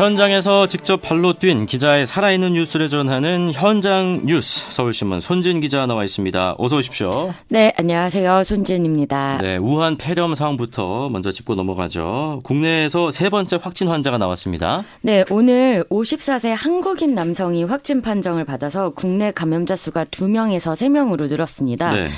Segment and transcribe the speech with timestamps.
[0.00, 6.54] 현장에서 직접 발로 뛴 기자의 살아있는 뉴스를 전하는 현장 뉴스 서울신문 손진 기자 나와 있습니다.
[6.56, 7.34] 어서 오십시오.
[7.48, 8.44] 네, 안녕하세요.
[8.44, 9.40] 손진입니다.
[9.42, 12.40] 네, 우한 폐렴 상황부터 먼저 짚고 넘어가죠.
[12.44, 14.84] 국내에서 세 번째 확진 환자가 나왔습니다.
[15.02, 21.92] 네, 오늘 54세 한국인 남성이 확진 판정을 받아서 국내 감염자 수가 2명에서 3명으로 늘었습니다.
[21.92, 22.08] 네.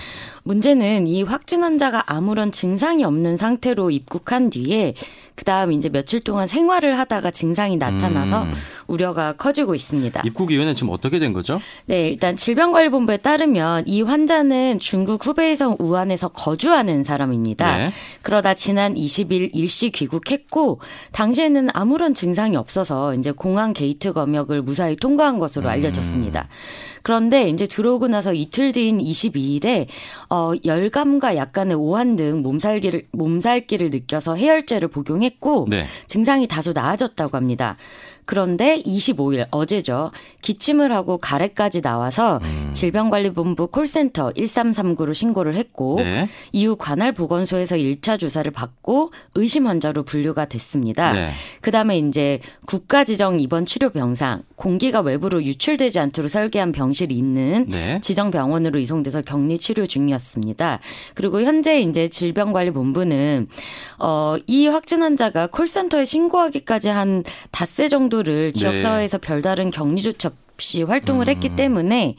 [0.45, 4.94] 문제는 이 확진 환자가 아무런 증상이 없는 상태로 입국한 뒤에
[5.34, 8.53] 그다음 이제 며칠 동안 생활을 하다가 증상이 나타나서 음.
[8.86, 10.22] 우려가 커지고 있습니다.
[10.25, 11.61] 입국 이유는 지금 어떻게 된 거죠?
[11.86, 17.76] 네, 일단 질병관리본부에 따르면 이 환자는 중국 후베이성 우한에서 거주하는 사람입니다.
[17.76, 17.90] 네.
[18.20, 20.81] 그러다 지난 20일 일시 귀국했고
[21.12, 25.70] 당시에는 아무런 증상이 없어서 이제 공항 게이트 검역을 무사히 통과한 것으로 음.
[25.70, 26.43] 알려졌습니다.
[26.43, 26.46] 음.
[27.02, 29.86] 그런데 이제 들어오고 나서 이틀 뒤인 22일에
[30.30, 35.84] 어 열감과 약간의 오한 등 몸살기를 몸살기를 느껴서 해열제를 복용했고 네.
[36.06, 37.77] 증상이 다소 나아졌다고 합니다.
[38.25, 40.11] 그런데 25일 어제죠.
[40.42, 42.70] 기침을 하고 가래까지 나와서 음.
[42.73, 46.28] 질병관리본부 콜센터 1339로 신고를 했고 네.
[46.53, 51.12] 이후 관할 보건소에서 1차 조사를 받고 의심 환자로 분류가 됐습니다.
[51.12, 51.31] 네.
[51.61, 58.00] 그다음에 이제 국가 지정 입원 치료 병상, 공기가 외부로 유출되지 않도록 설계한 병실이 있는 네.
[58.03, 60.81] 지정 병원으로 이송돼서 격리 치료 중이었습니다.
[61.15, 63.48] 그리고 현재 이제 질병관리본부는
[63.98, 69.27] 어, 이 확진 환자가 콜센터에 신고하기까지 한 닷새 정도 정도를 지역사회에서 네.
[69.27, 71.31] 별다른 격리조차 없이 활동을 음.
[71.31, 72.17] 했기 때문에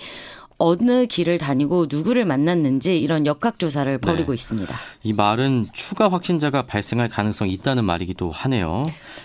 [0.63, 3.97] 어느 길을 다니고 누구를 만났는지 이런 역학조사를 네.
[3.97, 4.35] 벌이고 네.
[4.35, 4.73] 있습니다.
[5.03, 8.83] 이 말은 추가 확진자가 발생할 가능성이 있다는 말이기도 하네요.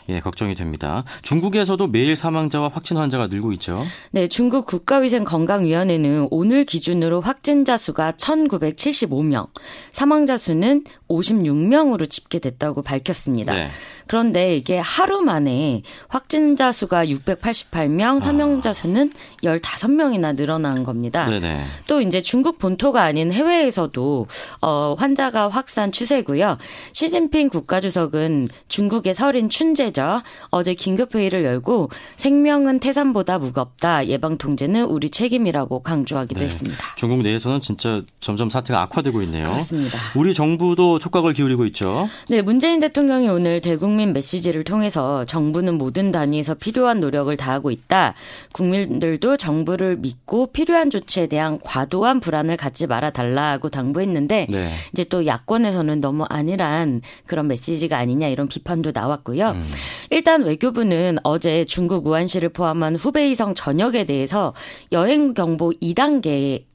[0.09, 1.05] 예, 걱정이 됩니다.
[1.23, 3.85] 중국에서도 매일 사망자와 확진 환자가 늘고 있죠.
[4.11, 9.47] 네, 중국 국가위생건강위원회는 오늘 기준으로 확진자 수가 1,975명,
[9.93, 13.55] 사망자 수는 56명으로 집계됐다고 밝혔습니다.
[13.55, 13.69] 네.
[14.09, 19.13] 그런데 이게 하루 만에 확진자 수가 688명, 사망자 수는
[19.45, 21.28] 15명이나 늘어난 겁니다.
[21.31, 21.65] 네네.
[21.87, 24.27] 또 이제 중국 본토가 아닌 해외에서도
[24.63, 26.59] 어 환자가 확산 추세고요.
[26.93, 30.21] 시진핑 국가주석은 중국의 설인 춘제죠.
[30.51, 34.07] 어제 긴급 회의를 열고 생명은 태산보다 무겁다.
[34.07, 36.47] 예방 통제는 우리 책임이라고 강조하기도 네.
[36.47, 36.79] 했습니다.
[36.97, 39.49] 중국 내에서는 진짜 점점 사태가 악화되고 있네요.
[39.49, 39.99] 그렇습니다.
[40.15, 42.09] 우리 정부도 촉각을 기울이고 있죠.
[42.29, 48.13] 네, 문재인 대통령이 오늘 대국 국민 메시지를 통해서 정부는 모든 단위에서 필요한 노력을 다하고 있다.
[48.53, 54.71] 국민들도 정부를 믿고 필요한 조치 에 대한 과도한 불안을 갖지 말아 달라고 당부했는데 네.
[54.93, 59.51] 이제 또 야권에서는 너무 안일한 그런 메시지가 아니냐 이런 비판도 나왔고요.
[59.51, 59.63] 음.
[60.11, 64.55] 일단 외교부는 어제 중국 우한시를 포함한 후베이성 전역에 대해서
[64.93, 66.68] 여행 경보 2단계 네,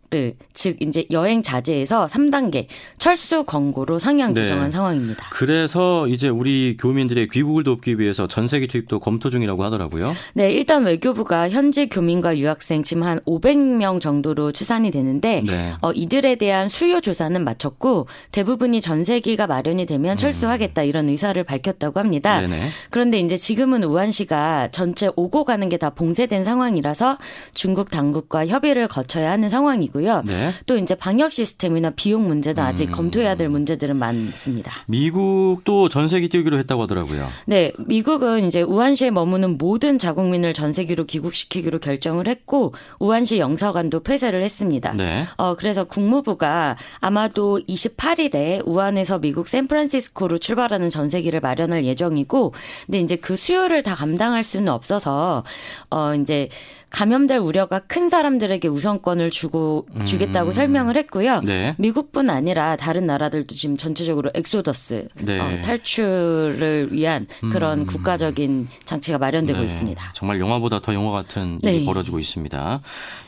[0.54, 2.66] 즉 이제 여행 자제에서 3단계
[2.98, 4.42] 철수 권고로 상향 네.
[4.42, 4.72] 조정한 네.
[4.72, 5.28] 상황입니다.
[5.32, 10.14] 그래서 이제 우리 교민들의 귀국을 돕기 위해서 전세기 투입도 검토 중이라고 하더라고요.
[10.34, 15.74] 네, 일단 외교부가 현지 교민과 유학생 지금 한 500명 정도로 추산이 되는데 네.
[15.82, 20.88] 어, 이들에 대한 수요 조사는 마쳤고 대부분이 전세기가 마련이 되면 철수하겠다 음.
[20.88, 22.42] 이런 의사를 밝혔다고 합니다.
[22.42, 22.70] 네네.
[22.90, 27.18] 그런데 이제 지금은 우한시가 전체 오고 가는 게 다 봉쇄된 상황이라서
[27.54, 30.03] 중국 당국과 협의를 거쳐야 하는 상황이고요.
[30.04, 30.22] 있고요.
[30.26, 30.52] 네.
[30.66, 32.92] 또 이제 방역 시스템이나 비용 문제도 아직 음.
[32.92, 34.74] 검토해야 될 문제들은 많습니다.
[34.88, 37.28] 미국도 전세기 띄우기로 했다고 하더라고요.
[37.46, 44.94] 네, 미국은 이제 우한시에 머무는 모든 자국민을 전세기로 귀국시키기로 결정을 했고 우한시 영사관도 폐쇄를 했습니다.
[44.94, 45.24] 네.
[45.38, 52.54] 어, 그래서 국무부가 아마도 28일에 우한에서 미국 샌프란시스코로 출발하는 전세기를 마련할 예정이고,
[52.86, 55.44] 근데 이제 그 수요를 다 감당할 수는 없어서
[55.90, 56.50] 어 이제
[56.94, 60.54] 감염될 우려가 큰 사람들에게 우선권을 주고 주겠다고 음.
[60.54, 61.42] 설명을 했고요.
[61.42, 61.74] 네.
[61.80, 65.40] 미국뿐 아니라 다른 나라들도 지금 전체적으로 엑소더스 네.
[65.40, 67.86] 어, 탈출을 위한 그런 음.
[67.88, 69.66] 국가적인 장치가 마련되고 네.
[69.66, 70.12] 있습니다.
[70.14, 71.86] 정말 영화보다 더 영화 같은 일이 네.
[71.86, 72.82] 벌어지고 있습니다.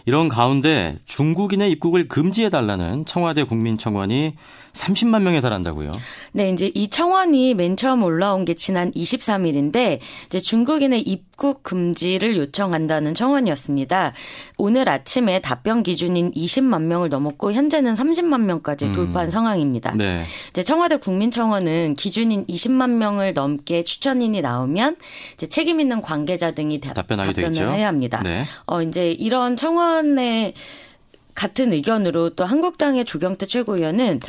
[0.06, 4.36] 이런 가운데 중국인의 입국을 금지해 달라는 청와대 국민청원이
[4.74, 5.92] 30만 명에 달한다고요?
[6.34, 13.14] 네, 이제 이 청원이 맨 처음 올라온 게 지난 23일인데 이제 중국인의 입국 금지를 요청한다는
[13.14, 14.14] 청원이었습니다.
[14.58, 18.94] 오늘 아침에 답변 기준인 20만 명을 넘었고 현재는 30만 명까지 음.
[18.94, 19.32] 돌파한 음.
[19.32, 19.94] 상황입니다.
[19.96, 20.24] 네.
[20.50, 24.98] 이제 청와대 국민청원은 기준인 20만 명을 넘게 추천인이 나오면
[25.34, 28.22] 이제 책임 있는 관계자 등이 답변하게 답변을 해야 합니다.
[28.24, 28.44] 네.
[28.66, 30.54] 어 이제 이런 청원에
[31.34, 34.22] 같은 의견으로 또 한국당의 조경태 최고위원은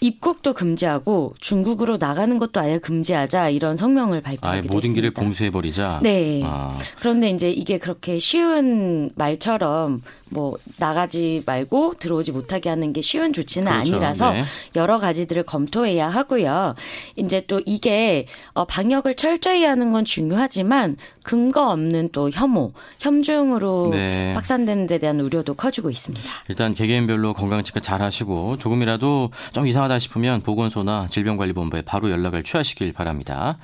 [0.00, 6.00] 입국도 금지하고 중국으로 나가는 것도 아예 금지하자 이런 성명을 발표하기도 모든 길을 봉쇄해 버리자.
[6.02, 6.42] 네.
[6.44, 6.76] 아.
[6.98, 13.70] 그런데 이제 이게 그렇게 쉬운 말처럼 뭐 나가지 말고 들어오지 못하게 하는 게 쉬운 조치는
[13.70, 13.96] 그렇죠.
[13.96, 14.44] 아니라서 네.
[14.74, 16.74] 여러 가지들을 검토해야 하고요.
[17.16, 24.32] 이제 또 이게 어 방역을 철저히 하는 건 중요하지만 근거 없는 또 혐오, 혐중으로 네.
[24.34, 26.24] 확산되는 데 대한 우려도 커지고 있습니다.
[26.48, 32.92] 일단 개개인별로 건강 체크 잘 하시고 조금이라도 좀 이상하다 싶으면 보건소나 질병관리본부에 바로 연락을 취하시길
[32.92, 33.58] 바랍니다.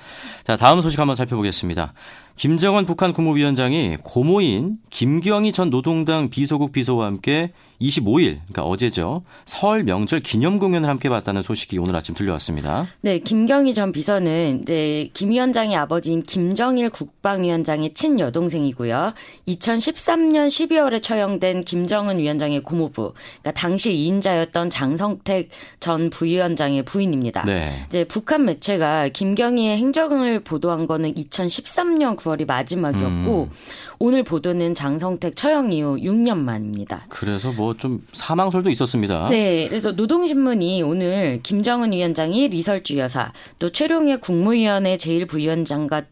[0.45, 1.93] 자, 다음 소식 한번 살펴보겠습니다.
[2.37, 7.53] 김정은 북한 국무위원장이 고모인 김경희 전 노동당 비서국 비서와 함께
[7.83, 9.23] 25일, 그러니까 어제죠.
[9.45, 12.87] 설 명절 기념 공연을 함께 봤다는 소식이 오늘 아침 들려왔습니다.
[13.01, 19.15] 네, 김경희 전 비서는 이제 김 위원장의 아버지인 김정일 국방위원장의 친여동생이고요.
[19.49, 25.49] 2013년 12월에 처형된 김정은 위원장의 고모부, 그러니까 당시 2인자였던 장성택
[25.81, 27.45] 전 부위원장의 부인입니다.
[27.45, 27.85] 네.
[27.87, 33.51] 이제 북한 매체가 김경희의 행적을 보도한 거는 2013년 9월이 마지막이었고 음.
[33.99, 37.07] 오늘 보도는 장성택 처형 이후 6년 만입니다.
[37.09, 39.29] 그래서 뭐좀 사망설도 있었습니다.
[39.29, 46.05] 네, 그래서 노동신문이 오늘 김정은 위원장이 리설주 여사, 또 최룡해 국무위원회 제1부위원장과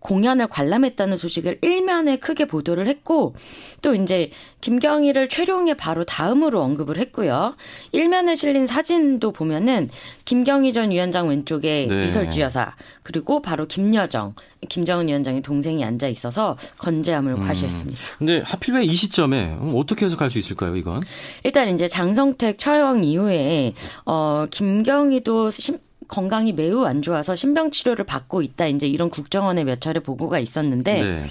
[0.00, 3.34] 공연을 관람했다는 소식을 일면에 크게 보도를 했고
[3.82, 4.30] 또 이제
[4.60, 7.54] 김경희를 최룡의 바로 다음으로 언급을 했고요.
[7.92, 9.88] 일면에 실린 사진도 보면은
[10.24, 12.04] 김경희 전 위원장 왼쪽에 네.
[12.04, 14.34] 이설주 여사 그리고 바로 김여정
[14.68, 17.46] 김정은 위원장의 동생이 앉아 있어서 건재함을 음.
[17.46, 17.98] 과시했습니다.
[18.18, 21.02] 근데 하필 왜 이 시점에 어떻게 해석할 수 있을까요, 이건?
[21.44, 23.74] 일단 이제 장성택 처형 이후에
[24.06, 28.66] 어 김경희도 심, 건강이 매우 안 좋아서 신병 치료를 받고 있다.
[28.66, 31.24] 이제 이런 국정원의 몇 차례 보고가 있었는데 네.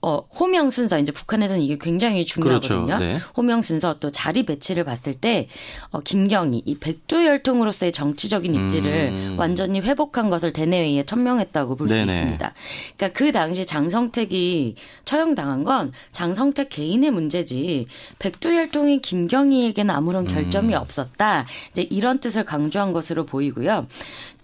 [0.00, 2.86] 어, 호명 순서 이제 북한에서는 이게 굉장히 중요하거든요.
[2.86, 3.04] 그렇죠.
[3.04, 3.18] 네.
[3.36, 5.48] 호명 순서 또 자리 배치를 봤을 때
[5.90, 9.34] 어, 김경희 이 백두 열통으로서의 정치적인 입지를 음.
[9.38, 12.54] 완전히 회복한 것을 대내회의에 천명했다고 볼 수 있습니다.
[12.96, 14.74] 그러니까 그 당시 장성택이
[15.04, 17.86] 처형당한 건 장성택 개인의 문제지
[18.18, 20.78] 백두 열통이 김경희에게는 아무런 결점이 음.
[20.80, 21.46] 없었다.
[21.72, 23.86] 이제 이런 뜻을 강조한 것으로 보이고요.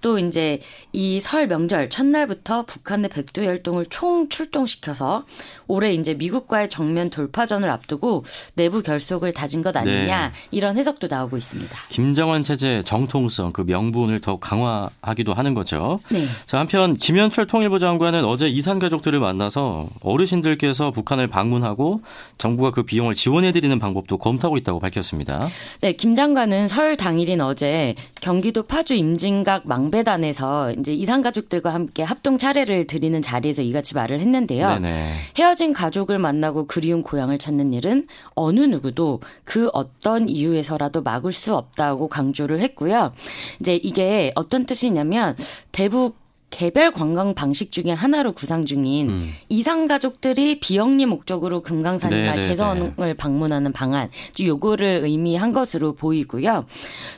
[0.05, 0.61] 또 이제
[0.93, 5.25] 이 설 명절 첫날부터 북한의 백두 열동을 총 출동시켜서
[5.67, 8.25] 올해 이제 미국과의 정면 돌파전을 앞두고
[8.55, 10.33] 내부 결속을 다진 것 아니냐 네.
[10.51, 11.75] 이런 해석도 나오고 있습니다.
[11.89, 16.01] 김정은 체제 정통성 그 명분을 더 강화하기도 하는 거죠.
[16.11, 16.27] 네.
[16.45, 22.03] 자 한편 김현철 통일부 장관은 어제 이산 가족들을 만나서 어르신들께서 북한을 방문하고
[22.37, 25.49] 정부가 그 비용을 지원해드리는 방법도 검토하고 있다고 밝혔습니다.
[25.81, 32.03] 네, 김 장관은 설 당일인 어제 경기도 파주 임진각 망 경배단에서 이제 이산 가족들과 함께
[32.03, 34.69] 합동 차례를 드리는 자리에서 이같이 말을 했는데요.
[34.81, 35.13] 네네.
[35.39, 42.09] 헤어진 가족을 만나고 그리운 고향을 찾는 일은 어느 누구도 그 어떤 이유에서라도 막을 수 없다고
[42.09, 43.13] 강조를 했고요.
[43.61, 45.37] 이제 이게 어떤 뜻이냐면
[45.71, 46.17] 대북
[46.51, 49.31] 개별 관광 방식 중에 하나로 구상 중인 음.
[49.49, 52.49] 이상 가족들이 비영리 목적으로 금강산이나 네네네.
[52.49, 54.09] 개성을 방문하는 방안,
[54.41, 56.67] 요거를 의미한 것으로 보이고요.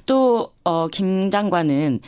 [0.06, 2.00] 또, 어, 김 장관은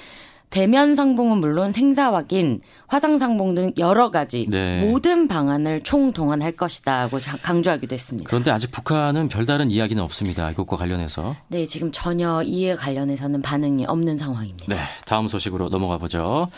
[0.50, 4.80] 대면 상봉은 물론 생사 확인, 화상 상봉 등 여러 가지 네.
[4.80, 8.28] 모든 방안을 총동원할 것이다고 강조하기도 했습니다.
[8.28, 10.50] 그런데 아직 북한은 별다른 이야기는 없습니다.
[10.50, 11.36] 이것과 관련해서.
[11.48, 14.74] 네, 지금 전혀 이에 관련해서는 반응이 없는 상황입니다.
[14.74, 16.48] 네, 다음 소식으로 넘어가 보죠.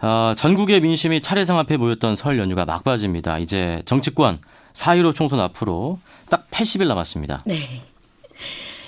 [0.00, 3.38] 어, 전국의 민심이 차례상 앞에 모였던 설 연휴가 막바지입니다.
[3.38, 4.38] 이제 정치권
[4.72, 5.98] 4.15 총선 앞으로
[6.30, 7.42] 딱 80일 남았습니다.
[7.46, 7.56] 네.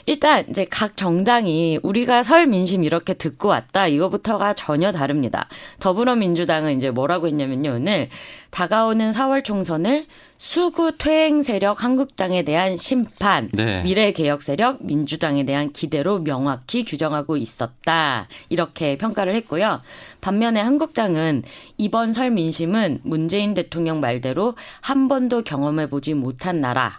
[0.09, 5.49] 일단 이제 각 정당이 우리가 설 민심 이렇게 듣고 왔다 이거부터가 전혀 다릅니다.
[5.81, 8.09] 더불어민주당은 이제 뭐라고 했냐면요 오늘
[8.51, 10.07] 다가오는 4월 총선을
[10.39, 13.83] 수구 퇴행 세력 한국당에 대한 심판, 네.
[13.83, 18.29] 미래 개혁 세력 민주당에 대한 기대로 명확히 규정하고 있었다.
[18.49, 19.83] 이렇게 평가를 했고요.
[20.23, 21.43] 반면에 한국당은
[21.77, 26.99] 이번 설 민심은 문재인 대통령 말대로 한 번도 경험해 보지 못한 나라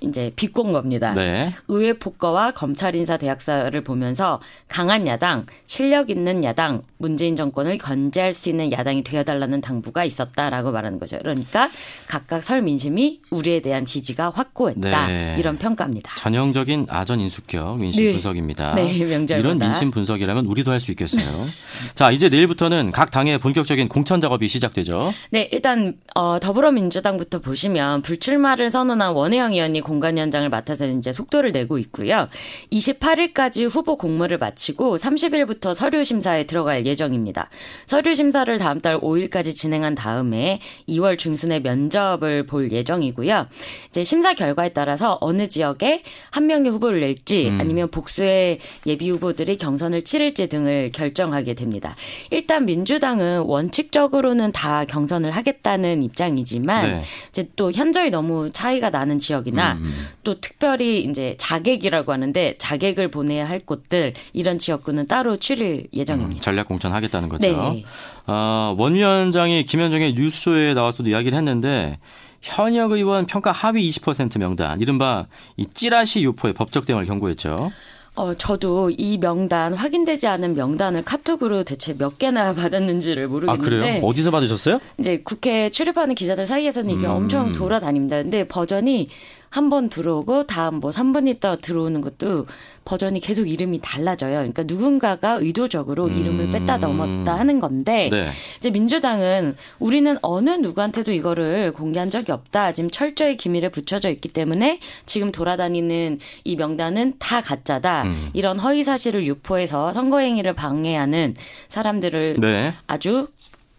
[0.00, 1.12] 이제 비꼰 겁니다.
[1.14, 1.54] 네.
[1.68, 8.48] 의회 폭거와 검찰 인사 대학사를 보면서 강한 야당, 실력 있는 야당, 문재인 정권을 견제할 수
[8.48, 11.18] 있는 야당이 되어달라는 당부가 있었다라고 말하는 거죠.
[11.18, 11.68] 그러니까
[12.06, 15.36] 각각 설 민심이 우리에 대한 지지가 확고했다 네.
[15.38, 16.14] 이런 평가입니다.
[16.16, 18.12] 전형적인 아전 인수격 민심 네.
[18.12, 18.74] 분석입니다.
[18.74, 21.46] 네, 명절 이런 민심 분석이라면 우리도 할 수 있겠어요.
[21.94, 25.12] 자, 이제 내일부터는 각 당의 본격적인 공천 작업이 시작되죠.
[25.30, 32.28] 네, 일단 어, 더불어민주당부터 보시면 불출마를 선언한 원혜영 의원이 공관위원장을 맡아서 이제 속도를 내고 있고요.
[32.70, 37.48] 28일까지 후보 공모를 마치고 30일부터 서류 심사에 들어갈 예정입니다.
[37.86, 43.46] 서류 심사를 다음 달 5일까지 진행한 다음에 2월 중순에 면접을 볼 예정이고요.
[43.88, 47.58] 이제 심사 결과에 따라서 어느 지역에 한 명의 후보를 낼지 음.
[47.60, 51.96] 아니면 복수의 예비 후보들이 경선을 치를지 등을 결정하게 됩니다.
[52.30, 57.00] 일단 민주당은 원칙적으로는 다 경선을 하겠다는 입장이지만 네.
[57.30, 59.84] 이제 또 현저히 너무 차이가 나는 지역이나 음.
[59.84, 60.08] 음.
[60.24, 66.38] 또 특별히 이제 자객이라고 하는데 자객을 보내야 할 곳들 이런 지역구는 따로 추릴 예정입니다.
[66.38, 67.46] 음, 전략 공천하겠다는 거죠.
[67.46, 67.84] 네.
[68.26, 71.98] 어, 원 위원장이 김현정의 뉴스쇼에 나와서도 이야기를 했는데
[72.40, 77.70] 현역 의원 평가 하위 20% 명단, 이른바 이 찌라시 유포의 법적 대응을 경고했죠.
[78.14, 83.66] 어, 저도 이 명단 확인되지 않은 명단을 카톡으로 대체 몇 개나 받았는지를 모르겠는데.
[83.66, 84.04] 아, 그래요?
[84.04, 84.80] 어디서 받으셨어요?
[84.98, 87.12] 이제 국회 출입하는 기자들 사이에서는 이게 음.
[87.12, 88.20] 엄청 돌아다닙니다.
[88.20, 89.08] 근데 버전이
[89.50, 92.46] 한 번 들어오고 다음 뭐 3분 있다 들어오는 것도
[92.84, 94.36] 버전이 계속 이름이 달라져요.
[94.38, 96.16] 그러니까 누군가가 의도적으로 음.
[96.16, 98.30] 이름을 뺐다 넘었다 하는 건데 네.
[98.56, 102.72] 이제 민주당은 우리는 어느 누구한테도 이거를 공개한 적이 없다.
[102.72, 108.04] 지금 철저히 기밀에 붙여져 있기 때문에 지금 돌아다니는 이 명단은 다 가짜다.
[108.04, 108.30] 음.
[108.32, 111.34] 이런 허위 사실을 유포해서 선거 행위를 방해하는
[111.68, 112.72] 사람들을 네.
[112.86, 113.28] 아주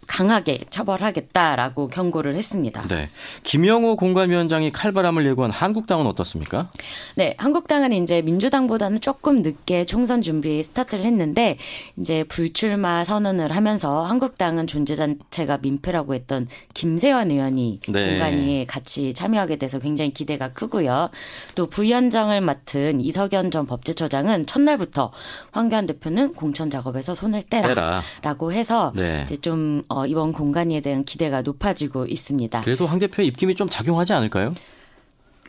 [0.10, 2.82] 강하게 처벌하겠다라고 경고를 했습니다.
[2.88, 3.08] 네.
[3.44, 6.72] 김영호 공관위원장이 칼바람을 예고한 한국당은 어떻습니까?
[7.16, 11.58] 네, 한국당은 이제 민주당보다는 조금 늦게 총선 준비 스타트를 했는데
[11.96, 18.10] 이제 불출마 선언을 하면서 한국당은 존재 자체가 민폐라고 했던 김세환 의원이 네.
[18.10, 21.12] 공관위에 같이 참여하게 돼서 굉장히 기대가 크고요.
[21.54, 25.12] 또 부위원장을 맡은 이석연 전 법제처장은 첫날부터
[25.52, 29.22] 황교안 대표는 공천 작업에서 손을 떼라라고 해서 네.
[29.24, 32.62] 이제 좀 어, 이번 공간에 대한 기대가 높아지고 있습니다.
[32.62, 34.54] 그래도 황 대표의 입김이 좀 작용하지 않을까요?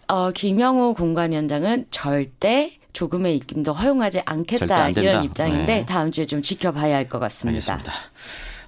[0.08, 5.86] 어, 김영호 공관위원장은 절대 조금의 입김도 허용하지 않겠다 이런 입장인데 네.
[5.86, 7.74] 다음 주에 좀 지켜봐야 할 것 같습니다.
[7.74, 7.92] 알겠습니다.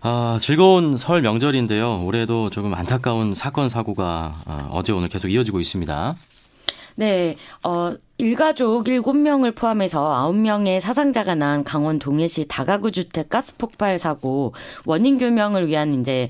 [0.04, 2.04] 아, 즐거운 설 명절인데요.
[2.04, 6.14] 올해도 조금 안타까운 사건 사고가 어, 어제 오늘 계속 이어지고 있습니다.
[6.96, 14.54] 네, 어, 일가족 7명을 포함해서 9명의 사상자가 난 강원 동해시 다가구 주택 가스 폭발 사고
[14.84, 16.28] 원인 규명을 위한 이제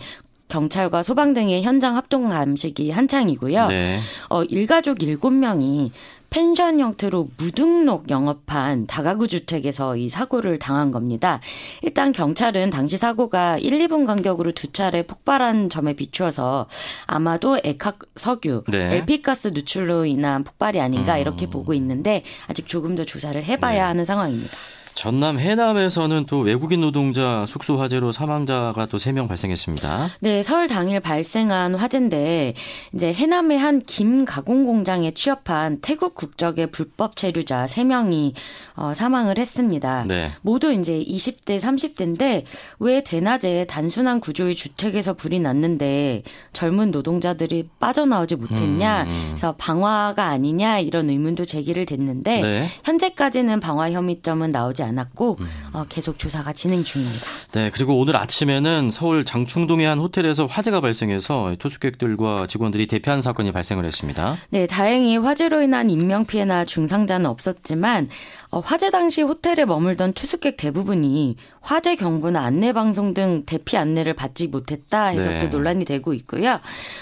[0.48, 3.68] 경찰과 소방 등의 현장 합동 감식이 한창이고요.
[3.68, 3.98] 네.
[4.28, 5.90] 어, 일가족 7명이
[6.32, 11.40] 펜션 형태로 무등록 영업한 다가구 주택에서 이 사고를 당한 겁니다.
[11.82, 16.68] 일단 경찰은 당시 사고가 1, 2분 간격으로 두 차례 폭발한 점에 비추어서
[17.06, 18.96] 아마도 액학 석유, 네.
[18.96, 21.20] LP가스 누출로 인한 폭발이 아닌가 음.
[21.20, 23.80] 이렇게 보고 있는데 아직 조금 더 조사를 해봐야 네.
[23.80, 24.56] 하는 상황입니다.
[24.94, 30.08] 전남 해남에서는 또 외국인 노동자 숙소 화재로 사망자가 또 3명 발생했습니다.
[30.20, 32.54] 네, 설 당일 발생한 화재인데
[32.94, 38.32] 이제 해남의 한 김 가공 공장에 취업한 태국 국적의 불법 체류자 3명이
[38.76, 40.04] 어, 사망을 했습니다.
[40.06, 40.30] 네.
[40.40, 42.44] 모두 이제 20대, 30대인데
[42.78, 46.22] 왜 대낮에 단순한 구조의 주택에서 불이 났는데
[46.52, 49.02] 젊은 노동자들이 빠져나오지 못했냐?
[49.02, 49.24] 음, 음.
[49.30, 52.66] 그래서 방화가 아니냐 이런 의문도 제기를 됐는데 네.
[52.84, 55.48] 현재까지는 방화 혐의점은 나오지 나지 않았고 음.
[55.72, 57.24] 어, 계속 조사가 진행 중입니다.
[57.52, 63.86] 네, 그리고 오늘 아침에는 서울 장충동의 한 호텔에서 화재가 발생해서 투숙객들과 직원들이 대피한 사건이 발생을
[63.86, 64.36] 했습니다.
[64.50, 68.08] 네, 다행히 화재로 인한 인명 피해나 중상자는 없었지만
[68.50, 74.48] 어, 화재 당시 호텔에 머물던 투숙객 대부분이 화재 경보나 안내 방송 등 대피 안내를 받지
[74.48, 75.40] 못했다 해서 네.
[75.40, 76.60] 또 논란이 되고 있고요.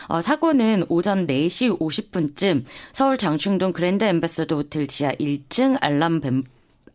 [0.09, 6.43] 어, 사고는 오전 4시 50분쯤 서울 장충동 그랜드 엠베서더 호텔 지하 1층 알람 뱀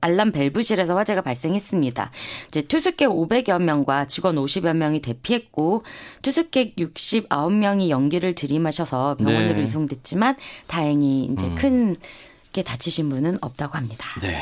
[0.06, 2.12] 알람 벨브실에서 화재가 발생했습니다.
[2.50, 5.84] 이제 투숙객 500여 명과 직원 50여 명이 대피했고
[6.22, 9.64] 투숙객 69명이 연기를 들이마셔서 병원으로 네.
[9.64, 10.36] 이송됐지만
[10.68, 11.56] 다행히 이제 음.
[11.56, 14.06] 큰게 다치신 분은 없다고 합니다.
[14.22, 14.38] 네.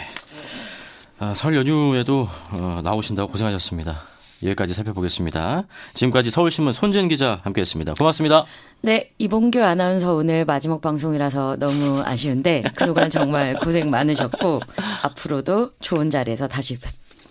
[1.19, 4.01] 아, 설 연휴에도 어, 나오신다고 고생하셨습니다.
[4.43, 5.63] 여기까지 살펴보겠습니다.
[5.93, 7.93] 지금까지 서울신문 손진 기자 함께했습니다.
[7.93, 8.45] 고맙습니다.
[8.85, 14.59] 네, 이봉규 아나운서 오늘 마지막 방송이라서 너무 아쉬운데 그동안 정말 고생 많으셨고
[15.03, 16.77] 앞으로도 좋은 자리에서 다시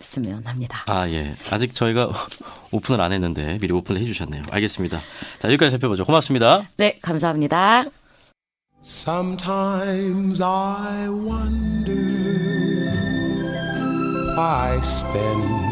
[0.01, 0.83] 뵙으면 합니다.
[0.87, 2.11] 아 예, 아직 저희가
[2.73, 4.45] 오픈을 안 했는데 미리 오픈을 해 주셨네요.
[4.51, 5.03] 알겠습니다.
[5.41, 6.07] 자 여기까지 살펴보죠.
[6.07, 6.67] 고맙습니다.
[6.79, 7.85] 네, 감사합니다.
[8.83, 12.01] Sometimes I wonder
[14.39, 15.63] why spend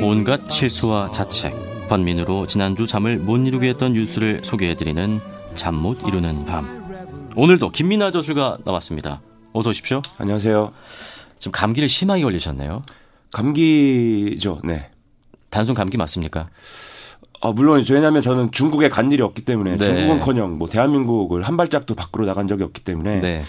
[0.00, 1.52] 온갖 실수와 자책,
[1.88, 5.20] 번민으로 지난주 잠을 못 이루게 했던 뉴스를 소개해드리는
[5.54, 6.66] 잠 못 이루는 밤.
[7.36, 9.20] 오늘도 김민아 저술가 나왔습니다.
[9.52, 10.00] 어서 오십시오.
[10.18, 10.72] 안녕하세요.
[11.38, 12.82] 지금 감기를 심하게 걸리셨네요.
[13.32, 14.86] 감기죠, 네.
[15.50, 16.48] 단순 감기 맞습니까?
[17.42, 17.94] 어, 물론이죠.
[17.94, 19.84] 왜냐하면 저는 중국에 간 일이 없기 때문에 네.
[19.84, 23.42] 중국은커녕 뭐 대한민국을 한 발짝도 밖으로 나간 적이 없기 때문에 네.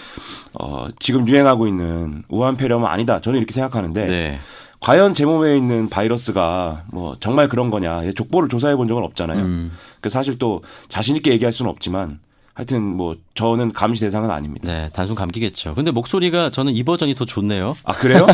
[0.54, 3.20] 어, 지금 유행하고 있는 우한폐렴은 아니다.
[3.20, 4.38] 저는 이렇게 생각하는데 네.
[4.84, 9.42] 과연 제 몸에 있는 바이러스가 뭐 정말 그런 거냐 족보를 조사해 본 적은 없잖아요.
[9.42, 9.72] 음.
[10.02, 12.20] 그래서 사실 또 자신 있게 얘기할 수는 없지만
[12.52, 14.70] 하여튼 뭐 저는 감시 대상은 아닙니다.
[14.70, 15.74] 네, 단순 감기겠죠.
[15.74, 17.74] 근데 목소리가 저는 이 버전이 더 좋네요.
[17.82, 18.26] 아 그래요?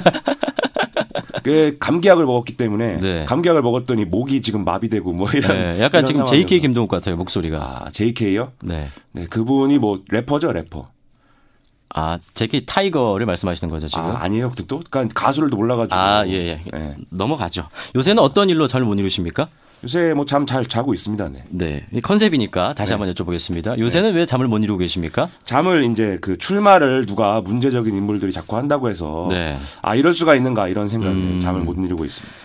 [1.44, 3.24] 그 감기약을 먹었기 때문에 네.
[3.26, 5.56] 감기약을 먹었더니 목이 지금 마비되고 뭐 이런.
[5.56, 7.58] 네, 약간 이런 지금 JK 김동욱 같아요 목소리가.
[7.58, 8.50] 아 JK요?
[8.64, 8.88] 네.
[9.12, 10.88] 네 그분이 뭐 래퍼죠 래퍼.
[11.94, 14.04] 아, 제키 타이거를 말씀하시는 거죠, 지금?
[14.04, 14.52] 아, 아니에요.
[14.68, 15.96] 또, 그러니까 가수를 몰라가지고.
[15.98, 16.60] 아, 예, 예.
[16.72, 16.94] 네.
[17.10, 17.66] 넘어가죠.
[17.96, 19.48] 요새는 어떤 일로 잘못 이루십니까?
[19.82, 21.30] 요새 뭐 잠 잘 자고 있습니다.
[21.30, 21.42] 네.
[21.48, 22.00] 네.
[22.02, 22.94] 컨셉이니까 다시 네.
[22.96, 23.78] 한번 여쭤보겠습니다.
[23.78, 24.18] 요새는 네.
[24.20, 25.30] 왜 잠을 못 이루고 계십니까?
[25.44, 29.56] 잠을 이제 그 출마를 누가 문제적인 인물들이 자꾸 한다고 해서 네.
[29.80, 31.40] 아 이럴 수가 있는가 이런 생각에 음...
[31.40, 32.36] 잠을 못 이루고 있습니다.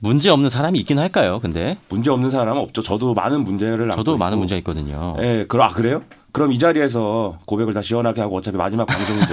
[0.00, 1.38] 문제 없는 사람이 있긴 할까요?
[1.40, 2.82] 근데 문제 없는 사람은 없죠.
[2.82, 5.14] 저도 많은 문제를 저도 많은 문제가 있거든요.
[5.20, 6.02] 예, 그럼 아 그래요?
[6.32, 9.32] 그럼 이 자리에서 고백을 다 시원하게 하고 어차피 마지막 방송인데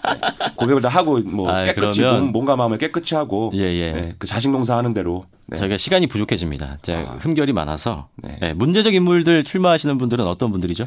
[0.56, 3.92] 고백을 다 하고 뭐 아, 깨끗이 몸, 몸과 마음을 깨끗이 하고 예, 예.
[3.92, 5.56] 네, 그 자식 농사 하는 대로 네.
[5.56, 6.78] 저희가 시간이 부족해집니다.
[6.82, 7.18] 제가 아.
[7.20, 8.36] 흠결이 많아서 네.
[8.40, 8.52] 네.
[8.54, 10.86] 문제적 인물들 출마하시는 분들은 어떤 분들이죠?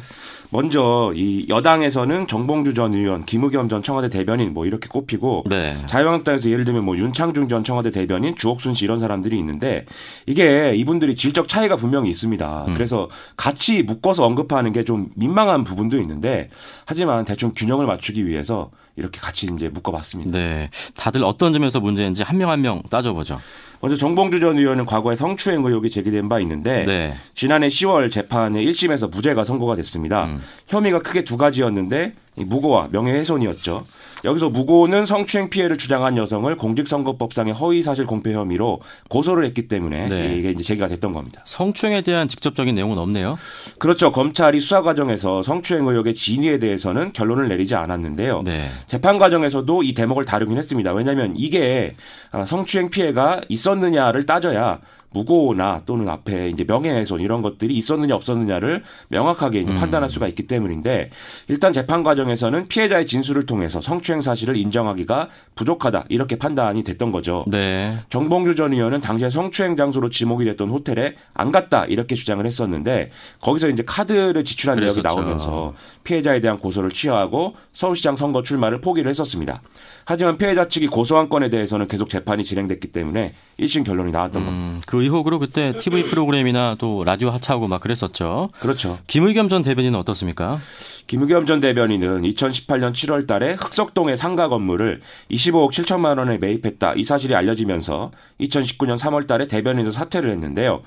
[0.50, 5.76] 먼저 이 여당에서는 정봉주 전 의원, 김의겸 전 청와대 대변인 뭐 이렇게 꼽히고 네.
[5.86, 9.84] 자유한국당에서 예를 들면 뭐 윤창중 전 청와대 대변인, 주옥순 씨 이런 사람들이 있는데
[10.26, 12.64] 이게 이분들이 질적 차이가 분명히 있습니다.
[12.68, 12.74] 음.
[12.74, 16.50] 그래서 같이 묶어서 언급하는 게 좀 민망한 부분도 있는데
[16.84, 20.30] 하지만 대충 균형을 맞추기 위해서 이렇게 같이 이제 묶어봤습니다.
[20.38, 23.40] 네, 다들 어떤 점에서 문제인지 한명 한 명 따져보죠.
[23.80, 27.14] 먼저 정봉주 전 의원은 과거에 성추행 의혹이 제기된 바 있는데 네.
[27.34, 30.24] 지난해 10월 재판에 1심에서 무죄가 선고가 됐습니다.
[30.24, 30.40] 음.
[30.68, 33.84] 혐의가 크게 두 가지였는데 무고와 명예훼손이었죠.
[34.24, 40.36] 여기서 무고는 성추행 피해를 주장한 여성을 공직선거법상의 허위사실 공표 혐의로 고소를 했기 때문에 네.
[40.36, 41.42] 이게 이제 제기가 됐던 겁니다.
[41.44, 43.38] 성추행에 대한 직접적인 내용은 없네요.
[43.78, 44.12] 그렇죠.
[44.12, 48.42] 검찰이 수사 과정에서 성추행 의혹의 진위에 대해서는 결론을 내리지 않았는데요.
[48.44, 48.68] 네.
[48.86, 50.92] 재판 과정에서도 이 대목을 다루긴 했습니다.
[50.92, 51.94] 왜냐하면 이게
[52.30, 54.80] 아, 성추행 피해가 있었느냐를 따져야
[55.14, 59.76] 무고나 또는 앞에 이제 명예훼손 이런 것들이 있었느냐 없었느냐를 명확하게 이제 음.
[59.76, 61.10] 판단할 수가 있기 때문인데
[61.48, 67.44] 일단 재판 과정에서는 피해자의 진술을 통해서 성추행 사실을 인정하기가 부족하다 이렇게 판단이 됐던 거죠.
[67.46, 67.96] 네.
[68.10, 73.68] 정봉주 전 의원은 당시에 성추행 장소로 지목이 됐던 호텔에 안 갔다 이렇게 주장을 했었는데 거기서
[73.68, 75.00] 이제 카드를 지출한 그랬었죠.
[75.00, 79.62] 내역이 나오면서 피해자에 대한 고소를 취하하고 서울시장 선거 출마를 포기를 했었습니다.
[80.04, 84.80] 하지만 피해자 측이 고소한 건에 대해서는 계속 재판이 진행됐기 때문에 1심 결론이 나왔던 음, 겁니다.
[84.86, 88.50] 그 의혹으로 그때 TV 프로그램이나 또 라디오 하차하고 막 그랬었죠.
[88.58, 88.98] 그렇죠.
[89.06, 90.58] 김의겸 전 대변인은 어떻습니까?
[91.06, 96.94] 김의겸 전 대변인은 2018년 7월 달에 흑석동의 상가 건물을 25억 7천만 원에 매입했다.
[96.94, 100.82] 이 사실이 알려지면서 2019년 3월 달에 대변인으로 사퇴를 했는데요.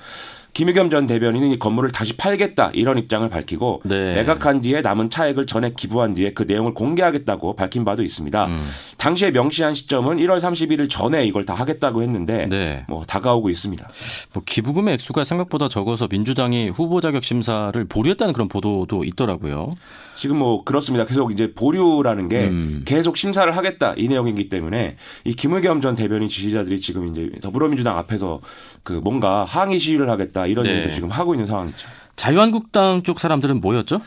[0.52, 4.14] 김의겸 전 대변인은 이 건물을 다시 팔겠다 이런 입장을 밝히고 네.
[4.14, 8.46] 매각한 뒤에 남은 차액을 전액 기부한 뒤에 그 내용을 공개하겠다고 밝힌 바도 있습니다.
[8.46, 8.68] 음.
[8.96, 12.84] 당시에 명시한 시점은 1월 31일 전에 이걸 다 하겠다고 했는데 네.
[12.88, 13.88] 뭐 다가오고 있습니다.
[14.32, 19.70] 뭐 기부금의 액수가 생각보다 적어서 민주당이 후보 자격 심사를 보류했다는 그런 보도도 있더라고요.
[20.16, 21.04] 지금 뭐 그렇습니다.
[21.04, 22.82] 계속 이제 보류라는 게 음.
[22.84, 28.40] 계속 심사를 하겠다 이 내용이기 때문에 이 김의겸 전 대변인 지지자들이 지금 이제 더불어민주당 앞에서
[28.82, 30.76] 그 뭔가 항의 시위를 하겠다 이런 네.
[30.76, 31.86] 얘기도 지금 하고 있는 상황이죠.
[32.16, 34.00] 자유한국당 쪽 사람들은 뭐였죠?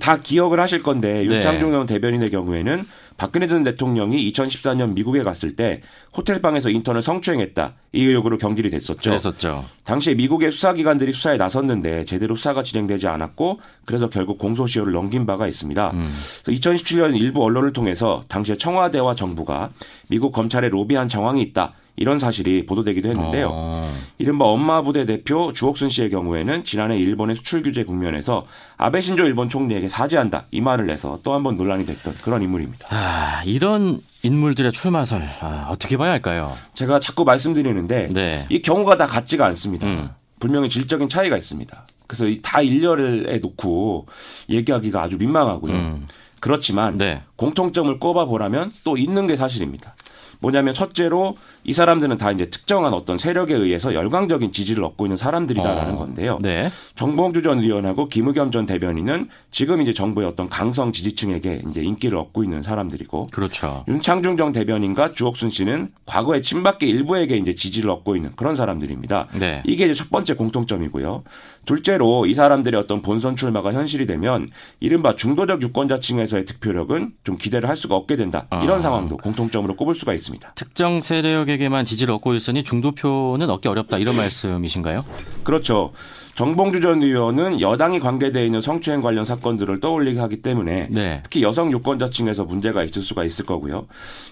[0.00, 1.24] 다 기억을 하실 건데 네.
[1.24, 1.86] 윤창중 네.
[1.86, 2.84] 대변인의 경우에는
[3.16, 5.80] 박근혜 전 대통령이 2014년 미국에 갔을 때
[6.16, 7.74] 호텔방에서 인턴을 성추행했다.
[7.92, 9.10] 이 의혹으로 경질이 됐었죠.
[9.10, 9.64] 그랬었죠.
[9.84, 15.90] 당시에 미국의 수사기관들이 수사에 나섰는데 제대로 수사가 진행되지 않았고 그래서 결국 공소시효를 넘긴 바가 있습니다.
[15.92, 16.10] 음.
[16.46, 19.70] 2017년 일부 언론을 통해서 당시에 청와대와 정부가
[20.12, 21.72] 미국 검찰에 로비한 정황이 있다.
[21.96, 23.48] 이런 사실이 보도되기도 했는데요.
[23.50, 23.94] 어.
[24.18, 28.44] 이른바 엄마 부대 대표 주옥순 씨의 경우에는 지난해 일본의 수출 규제 국면에서
[28.76, 32.88] 아베 신조 일본 총리에게 사죄한다 이 말을 내서 또 한 번 논란이 됐던 그런 인물입니다.
[32.90, 36.52] 아, 이런 인물들의 출마설 아, 어떻게 봐야 할까요?
[36.74, 38.46] 제가 자꾸 말씀드리는데 네.
[38.50, 39.86] 이 경우가 다 같지가 않습니다.
[39.86, 40.10] 음.
[40.40, 41.86] 분명히 질적인 차이가 있습니다.
[42.06, 44.06] 그래서 다 일렬에 놓고
[44.50, 45.72] 얘기하기가 아주 민망하고요.
[45.72, 46.06] 음.
[46.40, 47.22] 그렇지만 네.
[47.36, 49.94] 공통점을 꼽아 보라면 또 있는 게 사실입니다.
[50.42, 55.94] 뭐냐면 첫째로 이 사람들은 다 이제 특정한 어떤 세력에 의해서 열광적인 지지를 얻고 있는 사람들이다라는
[55.94, 55.96] 어.
[55.96, 56.38] 건데요.
[56.42, 56.70] 네.
[56.96, 62.42] 정봉주 전 의원하고 김의겸 전 대변인은 지금 이제 정부의 어떤 강성 지지층에게 이제 인기를 얻고
[62.42, 63.28] 있는 사람들이고.
[63.32, 63.84] 그렇죠.
[63.88, 69.28] 윤창중 전 대변인과 주옥순 씨는 과거에 친박계 일부에게 이제 지지를 얻고 있는 그런 사람들입니다.
[69.38, 69.62] 네.
[69.64, 71.22] 이게 이제 첫 번째 공통점이고요.
[71.64, 77.76] 둘째로 이 사람들의 어떤 본선 출마가 현실이 되면 이른바 중도적 유권자층에서의 득표력은 좀 기대를 할
[77.76, 78.48] 수가 없게 된다.
[78.64, 78.80] 이런 아.
[78.80, 80.54] 상황도 공통점으로 꼽을 수가 있습니다.
[80.56, 85.04] 특정 세력에 게만 지지를 얻고 있으니 중도표는 얻기 어렵다 이런 말씀이신가요?
[85.44, 85.92] 그렇죠.
[86.34, 91.20] 정봉주 전 의원은 여당이 관계되어 있는 성추행 관련 사건들을 떠올리게 하기 때문에 네.
[91.22, 93.86] 특히 여성 유권자층에서 문제가 있을 수가 있을 거고요.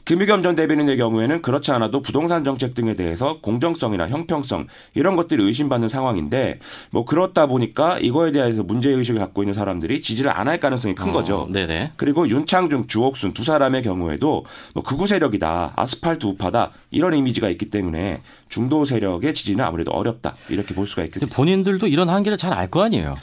[0.06, 5.88] 김의겸 전 대변인의 경우에는 그렇지 않아도 부동산 정책 등에 대해서 공정성이나 형평성 이런 것들이 의심받는
[5.88, 6.58] 상황인데
[6.90, 11.10] 뭐 그렇다 보니까 이거에 대해서 문제 의식을 갖고 있는 사람들이 지지를 안 할 가능성이 큰
[11.10, 11.46] 어, 거죠.
[11.52, 11.92] 네네.
[11.94, 18.20] 그리고 윤창중, 주옥순 두 사람의 경우에도 뭐 극우 세력이다, 아스팔트 우파다 이런 이미지가 있기 때문에
[18.50, 21.26] 중도 세력의 지지는 아무래도 어렵다 이렇게 볼 수가 있겠죠.
[21.28, 23.16] 본인들도 이런 한계를 잘 알 거 아니에요.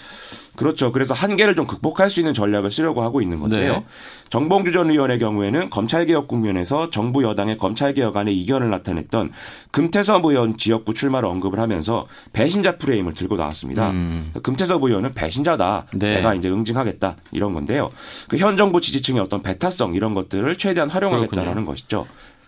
[0.55, 0.91] 그렇죠.
[0.91, 3.73] 그래서 한계를 좀 극복할 수 있는 전략을 쓰려고 하고 있는 건데요.
[3.73, 3.85] 네.
[4.29, 9.31] 정봉주 전 의원의 경우에는 검찰개혁 국면에서 정부 여당의 검찰개혁안에 이견을 나타냈던
[9.69, 13.91] 금태섭 의원 지역구 출마를 언급을 하면서 배신자 프레임을 들고 나왔습니다.
[13.91, 14.31] 음.
[14.41, 15.85] 금태섭 의원은 배신자다.
[15.93, 16.15] 네.
[16.15, 17.17] 내가 이제 응징하겠다.
[17.33, 17.91] 이런 건데요.
[18.27, 21.65] 그 현 정부 지지층의 어떤 배타성 이런 것들을 최대한 활용하겠다라는 그렇군요.
[21.67, 22.07] 것이죠.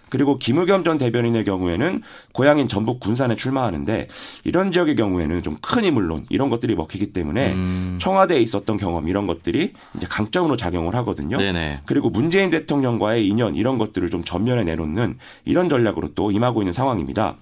[0.09, 2.01] 그리고 김의겸 전 대변인의 경우에는
[2.33, 4.07] 고향인 전북 군산에 출마하는데
[4.43, 7.97] 이런 지역의 경우에는 좀 큰 인물론 이런 것들이 먹히기 때문에 음.
[8.01, 11.37] 청와대에 있었던 경험 이런 것들이 이제 강점으로 작용을 하거든요.
[11.37, 11.81] 네네.
[11.85, 17.35] 그리고 문재인 대통령과의 인연 이런 것들을 좀 전면에 내놓는 이런 전략으로 또 임하고 있는 상황입니다.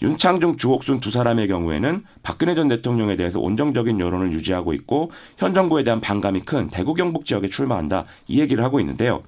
[0.00, 5.84] 윤창중, 주옥순 두 사람의 경우에는 박근혜 전 대통령에 대해서 온정적인 여론을 유지하고 있고 현 정부에
[5.84, 9.22] 대한 반감이 큰 대구 경북 지역에 출마한다 이 얘기를 하고 있는데요.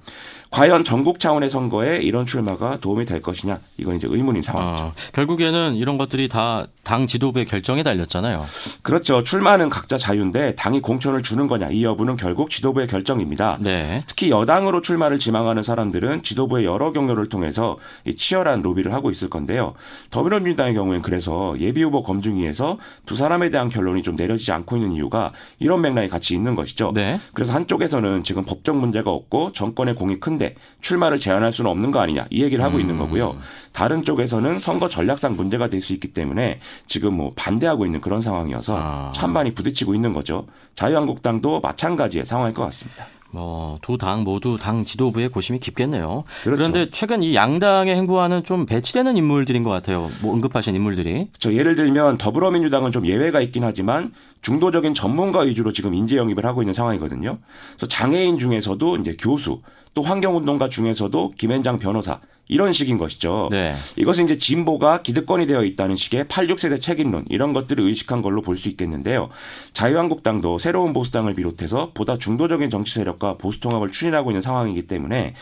[0.51, 4.83] 과연 전국 차원의 선거에 이런 출마가 도움이 될 것이냐 이건 이제 의문인 상황이죠.
[4.83, 8.43] 아, 결국에는 이런 것들이 다 당 지도부의 결정에 달렸잖아요.
[8.81, 9.23] 그렇죠.
[9.23, 13.59] 출마는 각자 자유인데 당이 공천을 주는 거냐 이 여부는 결국 지도부의 결정입니다.
[13.61, 14.03] 네.
[14.07, 17.77] 특히 여당으로 출마를 지망하는 사람들은 지도부의 여러 경로를 통해서
[18.17, 19.73] 치열한 로비를 하고 있을 건데요.
[20.09, 25.31] 더불어민주당의 경우에는 그래서 예비 후보 검증위에서 두 사람에 대한 결론이 좀 내려지지 않고 있는 이유가
[25.59, 26.91] 이런 맥락이 같이 있는 것이죠.
[26.95, 27.19] 네.
[27.33, 31.99] 그래서 한쪽에서는 지금 법적 문제가 없고 정권의 공이 큰 한데 출마를 제한할 수는 없는 거
[31.99, 32.81] 아니냐 이 얘기를 하고 음.
[32.81, 33.37] 있는 거고요.
[33.71, 38.77] 다른 쪽에서는 선거 전략상 문제가 될 수 있기 때문에 지금 뭐 반대하고 있는 그런 상황이어서
[38.77, 39.11] 아.
[39.15, 40.45] 찬반이 부딪히고 있는 거죠.
[40.75, 43.07] 자유한국당도 마찬가지의 상황일 것 같습니다.
[43.31, 46.23] 뭐 두 당 모두 당 지도부의 고심이 깊겠네요.
[46.43, 46.57] 그렇죠.
[46.57, 50.09] 그런데 최근 이 양당의 행보와는 좀 배치되는 인물들인 것 같아요.
[50.21, 51.29] 뭐 언급하신 인물들이.
[51.39, 56.61] 저 예를 들면 더불어민주당은 좀 예외가 있긴 하지만 중도적인 전문가 위주로 지금 인재 영입을 하고
[56.61, 57.39] 있는 상황이거든요.
[57.77, 59.61] 그래서 장애인 중에서도 이제 교수
[59.93, 62.19] 또 환경운동가 중에서도 김앤장 변호사
[62.51, 63.47] 이런 식인 것이죠.
[63.49, 63.73] 네.
[63.95, 68.67] 이것은 이제 진보가 기득권이 되어 있다는 식의 86세대 책임론 이런 것들을 의식한 걸로 볼 수
[68.69, 69.29] 있겠는데요.
[69.73, 75.33] 자유한국당도 새로운 보수당을 비롯해서 보다 중도적인 정치 세력과 보수 통합을 추진하고 있는 상황이기 때문에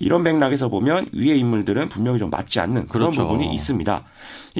[0.00, 3.22] 이런 맥락에서 보면 위의 인물들은 분명히 좀 맞지 않는 그런 그렇죠.
[3.28, 4.04] 부분이 있습니다.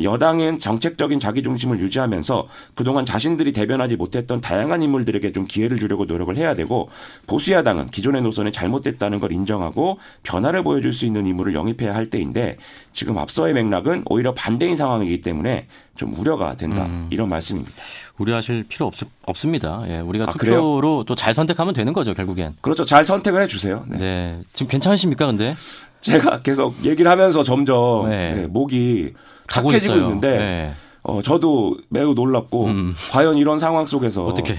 [0.02, 6.34] 여당은 정책적인 자기 중심을 유지하면서 그동안 자신들이 대변하지 못했던 다양한 인물들에게 좀 기회를 주려고 노력을
[6.36, 6.90] 해야 되고
[7.26, 12.56] 보수 야당은 기존의 노선이 잘못됐다는 걸 인정하고 변화를 보여줄 수 있는 인물을 영입해야 할 때인데
[12.92, 17.08] 지금 앞서의 맥락은 오히려 반대인 상황이기 때문에 좀 우려가 된다 음.
[17.10, 17.72] 이런 말씀입니다.
[18.18, 19.82] 우려하실 필요 없, 없습니다.
[19.88, 22.54] 예, 우리가 아, 투표로 또 잘 선택하면 되는 거죠 결국엔.
[22.60, 22.84] 그렇죠.
[22.84, 23.84] 잘 선택을 해주세요.
[23.88, 23.98] 네.
[23.98, 24.40] 네.
[24.52, 25.54] 지금 괜찮으십니까 근데?
[26.02, 28.34] 제가 계속 얘기를 하면서 점점 네.
[28.34, 29.12] 네, 목이
[29.46, 30.38] 각해지고 있는데.
[30.38, 30.74] 네.
[31.08, 32.92] 어, 저도 매우 놀랍고, 음.
[33.12, 34.26] 과연 이런 상황 속에서.
[34.26, 34.56] 어떻게.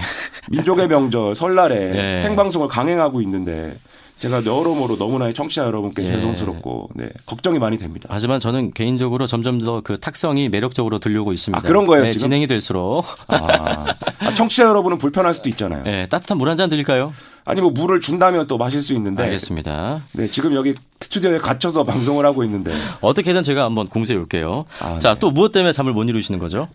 [0.50, 2.22] 민족의 명절, 설날에 네.
[2.22, 3.74] 생방송을 강행하고 있는데,
[4.18, 6.08] 제가 여러모로 너무나 청취자 여러분께 예.
[6.08, 8.08] 죄송스럽고 네, 걱정이 많이 됩니다.
[8.10, 11.58] 하지만 저는 개인적으로 점점 더 그 탁성이 매력적으로 들려오고 있습니다.
[11.58, 12.04] 아, 그런 거예요.
[12.04, 15.84] 네, 진행이 될수록 아, 아, 청취자 여러분은 불편할 수도 있잖아요.
[15.84, 17.12] 네, 따뜻한 물 한 잔 드릴까요?
[17.44, 19.22] 아니 뭐 물을 준다면 또 마실 수 있는데.
[19.22, 20.00] 알겠습니다.
[20.14, 22.72] 네, 지금 여기 스튜디오에 갇혀서 방송을 하고 있는데.
[23.00, 24.64] 어떻게든 제가 한번 공세해 올게요.
[24.80, 25.20] 아, 자, 네.
[25.20, 26.68] 또 무엇 때문에 잠을 못 이루시는 거죠?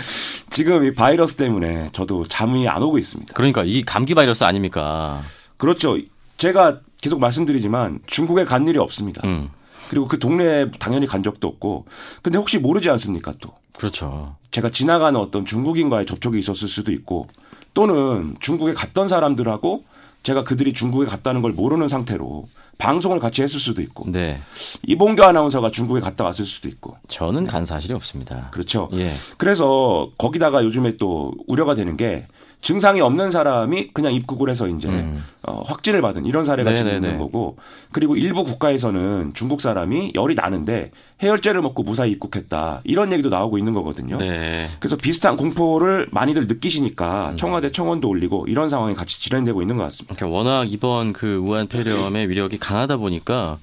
[0.50, 3.34] 지금 이 바이러스 때문에 저도 잠이 안 오고 있습니다.
[3.34, 5.20] 그러니까 이 감기 바이러스 아닙니까?
[5.58, 5.98] 그렇죠.
[6.38, 9.22] 제가 계속 말씀드리지만 중국에 간 일이 없습니다.
[9.24, 9.50] 음.
[9.88, 11.86] 그리고 그 동네에 당연히 간 적도 없고.
[12.22, 13.52] 근데 혹시 모르지 않습니까 또.
[13.76, 14.36] 그렇죠.
[14.50, 17.28] 제가 지나가는 어떤 중국인과의 접촉이 있었을 수도 있고
[17.74, 19.84] 또는 중국에 갔던 사람들하고
[20.22, 24.38] 제가 그들이 중국에 갔다는 걸 모르는 상태로 방송을 같이 했을 수도 있고 네.
[24.82, 27.50] 이봉규 아나운서가 중국에 갔다 왔을 수도 있고 저는 네.
[27.50, 28.48] 간 사실이 없습니다.
[28.50, 28.88] 그렇죠.
[28.94, 29.12] 예.
[29.36, 32.26] 그래서 거기다가 요즘에 또 우려가 되는 게
[32.62, 35.22] 증상이 없는 사람이 그냥 입국을 해서 이제 음.
[35.46, 36.90] 어, 확진을 받은 이런 사례가 네네네.
[36.90, 37.56] 지금 있는 거고
[37.92, 40.90] 그리고 일부 국가에서는 중국 사람이 열이 나는데
[41.22, 44.16] 해열제를 먹고 무사히 입국했다 이런 얘기도 나오고 있는 거거든요.
[44.16, 44.68] 네.
[44.80, 47.36] 그래서 비슷한 공포를 많이들 느끼시니까 음.
[47.36, 50.16] 청와대 청원도 올리고 이런 상황이 같이 진행되고 있는 것 같습니다.
[50.16, 53.56] 그러니까 워낙 이번 그 우한 폐렴의 위력이 강하다 보니까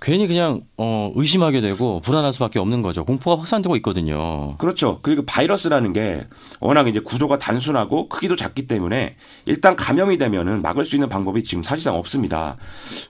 [0.00, 3.04] 괜히 그냥 어 의심하게 되고 불안할 수밖에 없는 거죠.
[3.04, 4.56] 공포가 확산되고 있거든요.
[4.58, 4.98] 그렇죠.
[5.02, 6.26] 그리고 바이러스라는 게
[6.60, 11.44] 워낙 이제 구조가 단순하고 크기도 작기 때문에 일단 감염이 되면은 막을 수 있는 방법 방법이
[11.44, 12.56] 지금 사실상 없습니다.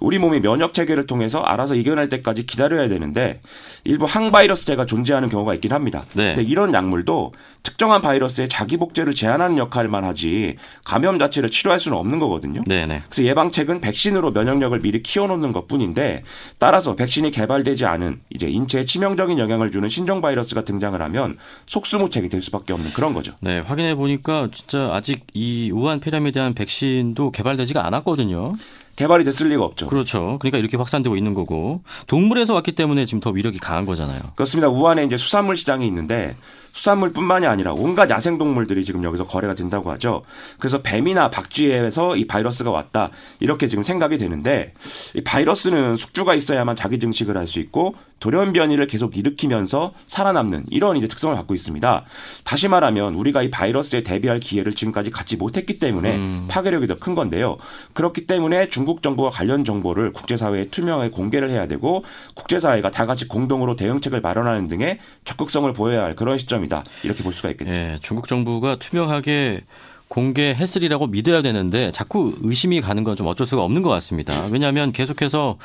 [0.00, 3.40] 우리 몸이 면역 체계를 통해서 알아서 이겨낼 때까지 기다려야 되는데
[3.85, 6.05] 일부 항바이러스제가 존재하는 경우가 있긴 합니다.
[6.14, 6.37] 네.
[6.38, 12.62] 이런 약물도 특정한 바이러스의 자기 복제를 제한하는 역할만 하지 감염 자체를 치료할 수는 없는 거거든요.
[12.66, 12.87] 네네.
[12.87, 13.03] 네.
[13.09, 16.24] 그래서 예방책은 백신으로 면역력을 미리 키워놓는 것뿐인데
[16.59, 22.29] 따라 서 백신이 개발되지 않은 이제 인체에 치명적인 영향을 주는 신종 바이러스가 등장을 하면 속수무책이
[22.29, 23.35] 될 수밖에 없는 그런 거죠.
[23.40, 28.53] 네, 확인해 보니까 진짜 아직 이 우한 폐렴에 대한 백신도 개발되지가 않았거든요.
[28.97, 29.87] 개발이 됐을 리가 없죠.
[29.87, 30.37] 그렇죠.
[30.40, 34.21] 그러니까 이렇게 확산되고 있는 거고 동물에서 왔기 때문에 지금 더 위력이 강한 거잖아요.
[34.35, 34.69] 그렇습니다.
[34.69, 36.37] 우한에 이제 수산물 시장이 있는데
[36.72, 40.22] 수산물뿐만이 아니라 온갖 야생 동물들이 지금 여기서 거래가 된다고 하죠.
[40.59, 44.72] 그래서 뱀이나 박쥐에서 이 바이러스가 왔다 이렇게 지금 생각이 되는데
[45.14, 50.96] 이 바이러스는 숙주가 있어야만 자기 증식을 할 수 있고 돌연 변이를 계속 일으키면서 살아남는 이런
[50.96, 52.04] 이제 특성을 갖고 있습니다.
[52.44, 56.46] 다시 말하면 우리가 이 바이러스에 대비할 기회를 지금까지 갖지 못했기 때문에 음.
[56.48, 57.56] 파괴력이 더 큰 건데요.
[57.94, 62.04] 그렇기 때문에 중국 정부가 관련 정보를 국제사회에 투명하게 공개를 해야 되고
[62.35, 66.85] 국제사회가 다 같이 공동으로 대응책을 마련하는 등의 적극성을 보여야 할 그런 시점 이다.
[67.05, 67.70] 이렇게 볼 수가 있겠죠.
[67.70, 69.62] 예, 중국 정부가 투명하게
[70.09, 74.46] 공개했으리라고 믿어야 되는데 자꾸 의심이 가는 건 좀 어쩔 수가 없는 것 같습니다.
[74.51, 75.59] 왜냐하면 계속해서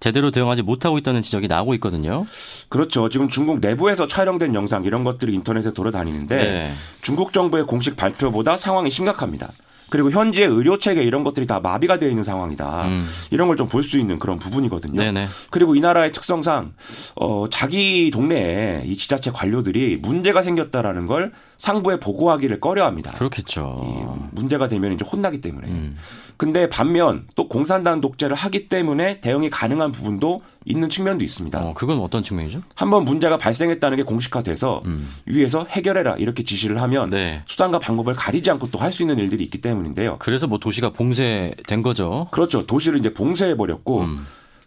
[0.00, 2.26] 제대로 대응하지 못하고 있다는 지적이 나오고 있거든요.
[2.68, 3.08] 그렇죠.
[3.08, 6.72] 지금 중국 내부에서 촬영된 영상 이런 것들이 인터넷에 돌아다니는데 네.
[7.00, 9.50] 중국 정부의 공식 발표보다 상황이 심각합니다.
[9.88, 12.86] 그리고 현재 의료 체계 이런 것들이 다 마비가 되어 있는 상황이다.
[12.86, 13.06] 음.
[13.30, 15.00] 이런 걸 좀 볼 수 있는 그런 부분이거든요.
[15.00, 15.28] 네네.
[15.50, 16.72] 그리고 이 나라의 특성상
[17.14, 23.12] 어 자기 동네에 이 지자체 관료들이 문제가 생겼다라는 걸 상부에 보고하기를 꺼려합니다.
[23.12, 24.28] 그렇겠죠.
[24.32, 25.68] 문제가 되면 이제 혼나기 때문에.
[25.68, 25.96] 음.
[26.36, 31.58] 근데 반면 또 공산당 독재를 하기 때문에 대응이 가능한 부분도 있는 측면도 있습니다.
[31.58, 32.60] 어, 그건 어떤 측면이죠?
[32.74, 35.08] 한번 문제가 발생했다는 게 공식화돼서 음.
[35.24, 37.42] 위에서 해결해라 이렇게 지시를 하면 네.
[37.46, 40.16] 수단과 방법을 가리지 않고 또 할 수 있는 일들이 있기 때문인데요.
[40.18, 42.28] 그래서 뭐 도시가 봉쇄된 거죠.
[42.30, 42.66] 그렇죠.
[42.66, 44.26] 도시를 이제 봉쇄해 버렸고 음.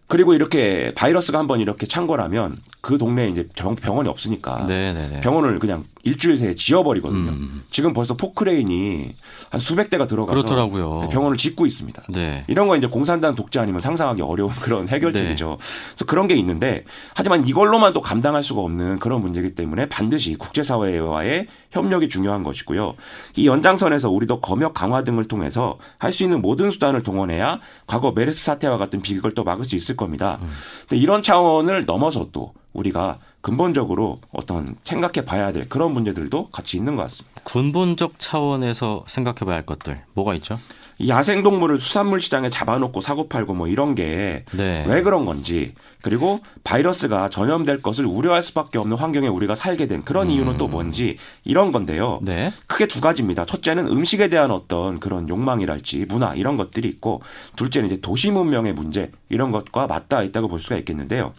[0.10, 4.94] 그리고 이렇게 바이러스가 한번 이렇게 창궐하면 그 동네에 이제 병원이 없으니까 네네네.
[4.94, 5.22] 네, 네.
[5.22, 7.30] 병원을 그냥 일주일 새에 지어버리거든요.
[7.30, 7.62] 음.
[7.70, 9.14] 지금 벌써 포크레인이
[9.52, 11.10] 한 수백 대가 들어가서 그렇더라고요.
[11.10, 12.04] 병원을 짓고 있습니다.
[12.10, 12.44] 네.
[12.48, 15.46] 이런 거 이제 공산당 독재 아니면 상상하기 어려운 그런 해결책이죠.
[15.48, 15.58] 네.
[15.90, 21.46] 그래서 그런 게 있는데 하지만 이걸로만 또 감당할 수가 없는 그런 문제이기 때문에 반드시 국제사회와의
[21.72, 22.96] 협력이 중요한 것이고요.
[23.36, 28.44] 이 연장선에서 우리도 검역 강화 등을 통해서 할 수 있는 모든 수단을 동원해야 과거 메르스
[28.44, 30.40] 사태와 같은 비극을 또 막을 수 있을 겁니다.
[30.42, 30.50] 음.
[30.88, 36.96] 근데 이런 차원을 넘어서 또 우리가 근본적으로 어떤 생각해 봐야 될 그런 문제들도 같이 있는
[36.96, 37.42] 것 같습니다.
[37.44, 40.60] 근본적 차원에서 생각해 봐야 할 것들 뭐가 있죠?
[40.98, 45.02] 이 야생동물을 수산물 시장에 잡아놓고 사고 팔고 뭐 이런 게왜 네.
[45.04, 50.32] 그런 건지 그리고 바이러스가 전염될 것을 우려할 수밖에 없는 환경에 우리가 살게 된 그런 음.
[50.32, 52.20] 이유는 또 뭔지 이런 건데요.
[52.22, 52.54] 네.
[52.68, 53.46] 크게 두 가지입니다.
[53.46, 57.22] 첫째는 음식에 대한 어떤 그런 욕망이랄지 문화 이런 것들이 있고
[57.56, 61.34] 둘째는 이제 도시 문명의 문제 이런 것과 맞닿아 있다고 볼 수가 있겠는데요.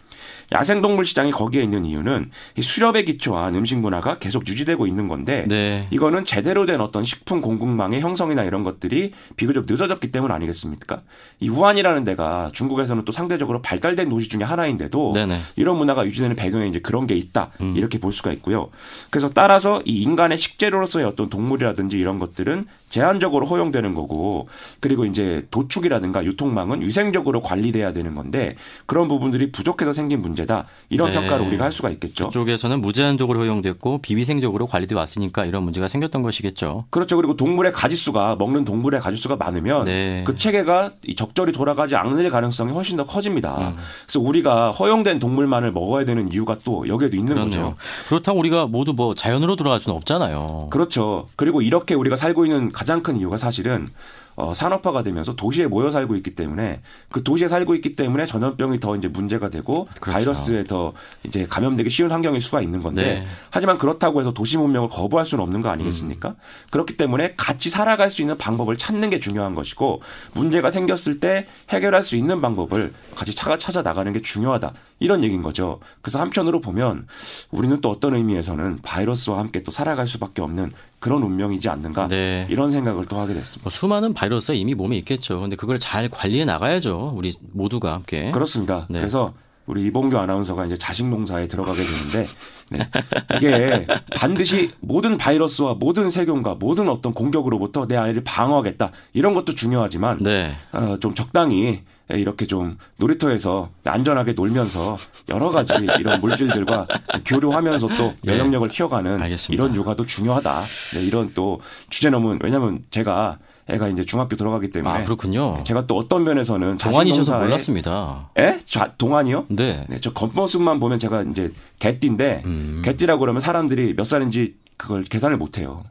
[0.51, 5.87] 야생동물 시장이 거기에 있는 이유는 이 수렵에 기초한 음식 문화가 계속 유지되고 있는 건데 네.
[5.91, 11.01] 이거는 제대로 된 어떤 식품 공급망의 형성이나 이런 것들이 비교적 늦어졌기 때문 아니겠습니까?
[11.39, 15.39] 이 우한이라는 데가 중국에서는 또 상대적으로 발달된 도시 중에 하나인데도 네네.
[15.55, 17.75] 이런 문화가 유지되는 배경에 이제 그런 게 있다 음.
[17.75, 18.69] 이렇게 볼 수가 있고요.
[19.09, 24.47] 그래서 따라서 이 인간의 식재료로서의 어떤 동물이라든지 이런 것들은 제한적으로 허용되는 거고
[24.79, 31.19] 그리고 이제 도축이라든가 유통망은 위생적으로 관리돼야 되는 건데 그런 부분들이 부족해서 생긴 문제다 이런 네.
[31.19, 32.27] 평가를 우리가 할 수가 있겠죠.
[32.27, 36.85] 그쪽에서는 무제한적으로 허용됐고 비위생적으로 관리돼 왔으니까 이런 문제가 생겼던 것이겠죠.
[36.89, 37.15] 그렇죠.
[37.15, 40.23] 그리고 동물의 가짓수가 먹는 동물의 가짓수가 많으면 네.
[40.25, 43.57] 그 체계가 적절히 돌아가지 않을 가능성이 훨씬 더 커집니다.
[43.57, 43.77] 음.
[44.05, 47.61] 그래서 우리가 허용된 동물만을 먹어야 되는 이유가 또 여기에도 있는 그렇네요.
[47.61, 47.75] 거죠.
[48.09, 50.67] 그렇다고 우리가 모두 뭐 자연으로 돌아갈 수는 없잖아요.
[50.69, 51.27] 그렇죠.
[51.35, 53.87] 그리고 이렇게 우리가 살고 있는 가장 큰 이유가 사실은
[54.35, 58.95] 어, 산업화가 되면서 도시에 모여 살고 있기 때문에 그 도시에 살고 있기 때문에 전염병이 더
[58.95, 60.11] 이제 문제가 되고 그렇죠.
[60.11, 63.27] 바이러스에 더 이제 감염되기 쉬운 환경일 수가 있는 건데 네.
[63.51, 66.29] 하지만 그렇다고 해서 도시 문명을 거부할 수는 없는 거 아니겠습니까?
[66.29, 66.35] 음.
[66.71, 70.01] 그렇기 때문에 같이 살아갈 수 있는 방법을 찾는 게 중요한 것이고
[70.33, 74.73] 문제가 생겼을 때 해결할 수 있는 방법을 같이 찾아 찾아 나가는 게 중요하다.
[74.99, 75.79] 이런 얘기인 거죠.
[76.01, 77.07] 그래서 한편으로 보면
[77.51, 82.45] 우리는 또 어떤 의미에서는 바이러스와 함께 또 살아갈 수밖에 없는 그런 운명이지 않는가 네.
[82.49, 83.63] 이런 생각을 또 하게 됐습니다.
[83.63, 85.41] 뭐 수많은 바이러스가 이미 몸에 있겠죠.
[85.41, 87.13] 근데 그걸 잘 관리해 나가야죠.
[87.15, 88.29] 우리 모두가 함께.
[88.31, 88.85] 그렇습니다.
[88.87, 88.99] 네.
[88.99, 89.33] 그래서
[89.65, 92.27] 우리 이봉규 아나운서가 이제 자식 농사에 들어가게 되는데
[92.69, 92.89] 네.
[93.37, 100.19] 이게 반드시 모든 바이러스와 모든 세균과 모든 어떤 공격으로부터 내 아이를 방어하겠다 이런 것도 중요하지만
[100.19, 100.53] 네.
[100.71, 101.81] 어, 좀 적당히
[102.17, 104.97] 이렇게 좀 놀이터에서 안전하게 놀면서
[105.29, 106.87] 여러 가지 이런 물질들과
[107.25, 108.33] 교류하면서 또 네.
[108.33, 109.35] 면역력을 키워가는 네.
[109.49, 110.61] 이런 육아도 중요하다.
[110.95, 115.55] 네, 이런 또 주제 넘은 왜냐하면 제가 애가 이제 중학교 들어가기 때문에 아 그렇군요.
[115.57, 118.29] 네, 제가 또 어떤 면에서는 동안이셔서 몰랐습니다.
[118.37, 118.59] 에?
[118.65, 119.45] 자, 동안이요?
[119.49, 119.85] 네.
[119.87, 119.97] 네.
[120.01, 122.81] 저 겉모습만 보면 제가 이제 개띠인데 음.
[122.83, 125.83] 개띠라고 그러면 사람들이 몇 살인지 그걸 계산을 못 해요.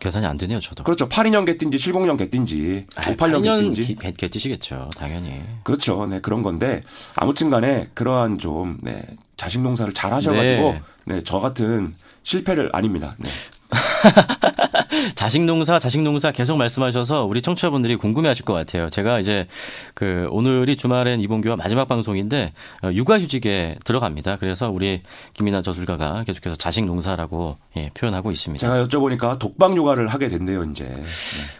[0.00, 0.82] 계산이 안 되네요, 저도.
[0.82, 1.08] 그렇죠.
[1.08, 5.42] 82년 개띠인지 70년 개띠인지 58년 개띠인지 개, 개띠시겠죠, 당연히.
[5.62, 6.06] 그렇죠.
[6.06, 6.80] 네, 그런 건데
[7.14, 9.04] 아무튼 간에 그러한 좀 네,
[9.36, 10.82] 자식 농사를 잘 하셔 가지고 네.
[11.04, 13.14] 네, 저 같은 실패를 아닙니다.
[13.18, 13.30] 네.
[15.14, 18.90] 자식 농사, 자식 농사 계속 말씀하셔서 우리 청취자분들이 궁금해하실 것 같아요.
[18.90, 19.46] 제가 이제
[19.94, 24.36] 그 오늘이 주말엔 이봉규와 마지막 방송인데 어, 육아휴직에 들어갑니다.
[24.36, 25.02] 그래서 우리
[25.34, 28.66] 김이나 저술가가 계속해서 자식 농사라고 예, 표현하고 있습니다.
[28.66, 30.84] 제가 여쭤보니까 독방 육아를 하게 된대요, 이제.
[30.84, 31.02] 네.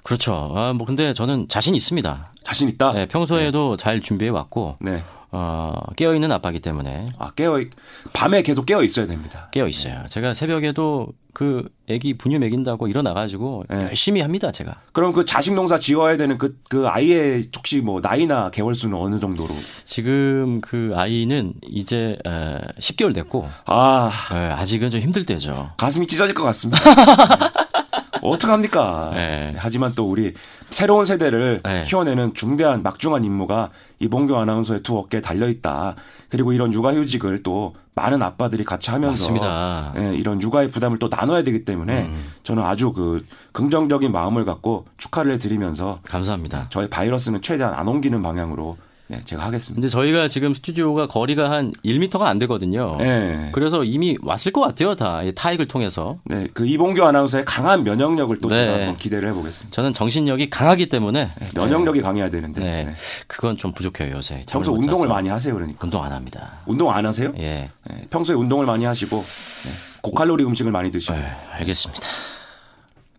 [0.03, 0.53] 그렇죠.
[0.55, 2.33] 아, 뭐 근데 저는 자신 있습니다.
[2.45, 2.93] 자신 있다.
[2.93, 3.83] 네, 평소에도 네.
[3.83, 4.77] 잘 준비해 왔고.
[4.81, 5.03] 네.
[5.33, 7.11] 어, 깨어 있는 아빠기 때문에.
[7.19, 7.61] 아, 깨어
[8.13, 9.49] 밤에 계속 깨어 있어야 됩니다.
[9.53, 10.05] 깨어 있어요.
[10.09, 13.83] 제가 새벽에도 그 아기 분유 먹인다고 일어나 가지고 네.
[13.83, 14.81] 열심히 합니다, 제가.
[14.93, 19.21] 그럼 그 자식 농사 지어야 되는 그, 그 아이의 혹시 뭐 나이나 개월 수는 어느
[19.21, 19.55] 정도로?
[19.85, 25.71] 지금 그 아이는 이제 에, 10개월 됐고 아, 에, 아직은 좀 힘들 때죠.
[25.77, 26.81] 가슴이 찢어질 것 같습니다.
[28.23, 29.13] 어떡합니까?
[29.15, 29.55] 네.
[29.57, 30.35] 하지만 또 우리
[30.71, 31.83] 새로운 세대를 네.
[31.83, 35.97] 키워내는 중대한 막중한 임무가 이봉규 아나운서의 두 어깨에 달려 있다.
[36.29, 39.25] 그리고 이런 육아휴직을 또 많은 아빠들이 같이 하면서
[39.99, 42.33] 예, 이런 육아의 부담을 또 나눠야 되기 때문에 음.
[42.45, 46.67] 저는 아주 그 긍정적인 마음을 갖고 축하를 해드리면서 감사합니다.
[46.71, 48.79] 저희 바이러스는 최대한 안 옮기는 방향으로
[49.11, 49.75] 네, 제가 하겠습니다.
[49.75, 52.97] 근데 저희가 지금 스튜디오가 거리가 한 1미터가 안 되거든요.
[52.99, 53.51] 네.
[53.53, 55.21] 그래서 이미 왔을 것 같아요, 다.
[55.35, 56.19] 타익을 통해서.
[56.25, 58.55] 네, 그 이봉규 아나운서의 강한 면역력을 또 네.
[58.55, 59.75] 제가 한번 기대를 해보겠습니다.
[59.75, 61.31] 저는 정신력이 강하기 때문에.
[61.41, 62.05] 네, 면역력이 네.
[62.05, 62.61] 강해야 되는데.
[62.61, 62.85] 네.
[62.85, 62.95] 네.
[63.27, 64.45] 그건 좀 부족해요, 요새.
[64.49, 65.81] 평소 운동을 많이 하세요, 그러니까.
[65.83, 66.61] 운동 안 합니다.
[66.67, 67.33] 운동 안 하세요?
[67.37, 67.69] 예.
[67.89, 69.71] 네, 평소에 운동을 많이 하시고, 네,
[70.03, 71.15] 고칼로리 음식을 많이 드시고.
[71.15, 71.27] 네,
[71.59, 72.07] 알겠습니다.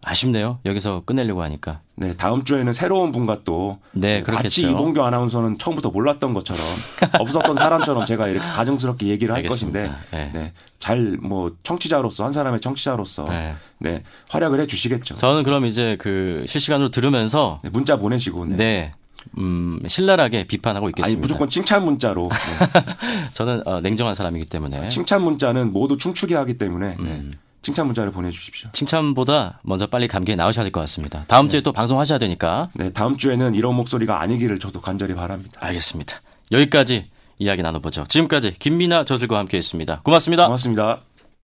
[0.03, 0.59] 아쉽네요.
[0.65, 1.81] 여기서 끝내려고 하니까.
[1.95, 4.43] 네, 다음 주에는 새로운 분과 또 네, 그렇겠죠.
[4.43, 6.61] 같이 이봉규 아나운서는 처음부터 몰랐던 것처럼
[7.19, 9.79] 없었던 사람처럼 제가 이렇게 가정스럽게 얘기를 할 알겠습니다.
[9.79, 10.31] 것인데 네.
[10.33, 10.53] 네.
[10.79, 13.53] 잘 뭐 청취자로서 한 사람의 청취자로서 네.
[13.77, 14.03] 네.
[14.29, 15.17] 활약을 해 주시겠죠.
[15.17, 18.55] 저는 그럼 이제 그 실시간으로 들으면서 네, 문자 보내시고 네.
[18.55, 18.93] 네.
[19.37, 21.15] 음, 신랄하게 비판하고 있겠습니다.
[21.15, 22.29] 아니, 무조건 칭찬 문자로.
[22.29, 22.83] 네.
[23.33, 24.87] 저는 어, 냉정한 사람이기 때문에.
[24.87, 26.95] 칭찬 문자는 모두 춤추게 하기 때문에.
[26.99, 27.31] 음.
[27.61, 27.65] 네.
[27.65, 28.69] 칭찬 문자를 보내주십시오.
[28.73, 31.25] 칭찬보다 먼저 빨리 감기에 나으셔야 될 것 같습니다.
[31.27, 31.51] 다음 네.
[31.51, 32.69] 주에 또 방송하셔야 되니까.
[32.73, 35.59] 네, 다음 주에는 이런 목소리가 아니기를 저도 간절히 바랍니다.
[35.63, 36.21] 알겠습니다.
[36.51, 37.05] 여기까지
[37.37, 38.05] 이야기 나눠보죠.
[38.07, 40.01] 지금까지 김미나 저술과 함께했습니다.
[40.03, 40.45] 고맙습니다.
[40.45, 41.10] 고맙습니다.